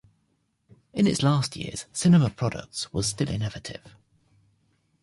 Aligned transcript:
In 0.93 1.05
its 1.05 1.21
last 1.21 1.55
years, 1.55 1.85
Cinema 1.93 2.31
Products 2.31 2.91
was 2.91 3.05
still 3.05 3.29
innovative. 3.29 3.95